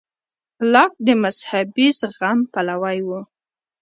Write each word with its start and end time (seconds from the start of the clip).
لاک 0.71 0.91
د 1.05 1.07
مذهبي 1.23 1.87
زغم 1.99 2.39
پلوی 2.51 2.99
و. 3.07 3.09